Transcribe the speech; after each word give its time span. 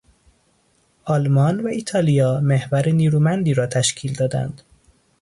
آلمان 1.05 1.59
و 1.59 1.67
ایتالیا 1.67 2.39
محور 2.39 2.89
نیرومندی 2.89 3.53
را 3.53 3.67
تشکیل 3.67 4.13
دادند. 4.15 4.61